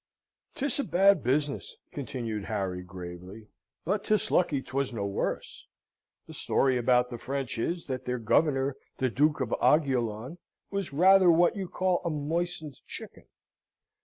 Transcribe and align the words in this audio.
"'Tis 0.55 0.79
a 0.79 0.83
bad 0.83 1.23
business," 1.23 1.75
continued 1.91 2.43
Harry, 2.45 2.81
gravely; 2.81 3.45
"but 3.85 4.03
'tis 4.03 4.31
lucky 4.31 4.59
'twas 4.59 4.91
no 4.91 5.05
worse. 5.05 5.67
The 6.25 6.33
story 6.33 6.75
about 6.79 7.11
the 7.11 7.19
French 7.19 7.59
is, 7.59 7.85
that 7.85 8.05
their 8.05 8.17
Governor, 8.17 8.75
the 8.97 9.11
Duke 9.11 9.41
of 9.41 9.53
Aiguillon, 9.61 10.39
was 10.71 10.91
rather 10.91 11.29
what 11.29 11.55
you 11.55 11.67
call 11.67 12.01
a 12.03 12.09
moistened 12.09 12.79
chicken. 12.87 13.27